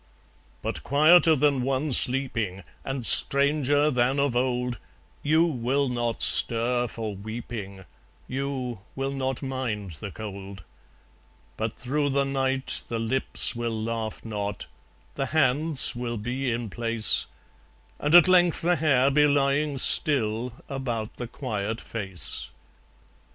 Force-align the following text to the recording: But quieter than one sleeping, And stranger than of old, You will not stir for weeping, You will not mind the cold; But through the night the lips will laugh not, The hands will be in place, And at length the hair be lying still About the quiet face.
But 0.63 0.81
quieter 0.81 1.35
than 1.35 1.61
one 1.61 1.93
sleeping, 1.93 2.63
And 2.83 3.05
stranger 3.05 3.91
than 3.91 4.19
of 4.19 4.35
old, 4.35 4.79
You 5.21 5.45
will 5.45 5.89
not 5.89 6.23
stir 6.23 6.87
for 6.87 7.13
weeping, 7.15 7.85
You 8.27 8.79
will 8.95 9.11
not 9.11 9.43
mind 9.43 9.91
the 9.91 10.09
cold; 10.09 10.63
But 11.55 11.73
through 11.75 12.09
the 12.09 12.25
night 12.25 12.81
the 12.87 12.97
lips 12.97 13.55
will 13.55 13.79
laugh 13.79 14.25
not, 14.25 14.65
The 15.13 15.27
hands 15.27 15.95
will 15.95 16.17
be 16.17 16.51
in 16.51 16.71
place, 16.71 17.27
And 17.99 18.15
at 18.15 18.27
length 18.27 18.63
the 18.63 18.77
hair 18.77 19.11
be 19.11 19.27
lying 19.27 19.77
still 19.77 20.53
About 20.67 21.17
the 21.17 21.27
quiet 21.27 21.79
face. 21.79 22.49